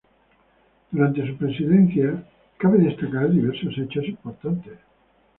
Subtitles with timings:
[0.89, 2.23] Durante su presidencia
[2.57, 4.79] cabe destacar diversos hechos importantes.